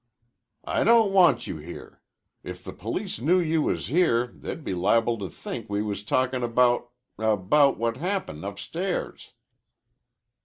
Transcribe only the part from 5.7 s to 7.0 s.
was talkin' about